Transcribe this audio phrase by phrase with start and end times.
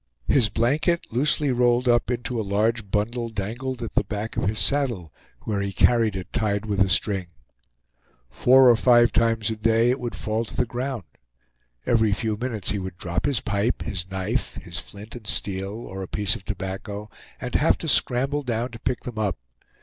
[0.27, 4.57] His blanket, loosely rolled up into a large bundle, dangled at the back of his
[4.57, 7.27] saddle, where he carried it tied with a string.
[8.27, 11.03] Four or five times a day it would fall to the ground.
[11.85, 16.01] Every few minutes he would drop his pipe, his knife, his flint and steel, or
[16.01, 19.37] a piece of tobacco, and have to scramble down to pick them up.